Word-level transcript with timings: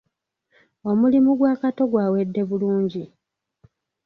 Omulimu 0.89 1.31
gwa 1.39 1.53
Kato 1.61 1.83
gwawedde 1.91 2.41
bulungi? 2.49 3.03